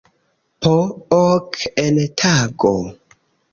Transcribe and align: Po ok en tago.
Po 0.61 0.71
ok 1.19 1.61
en 1.83 2.01
tago. 2.19 2.75